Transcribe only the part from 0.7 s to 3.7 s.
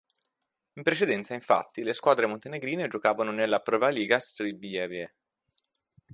In precedenza, infatti, le squadre montenegrine giocavano nella